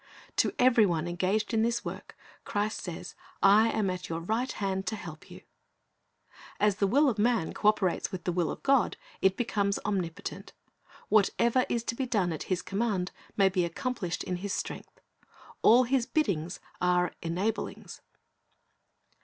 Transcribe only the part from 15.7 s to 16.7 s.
His biddings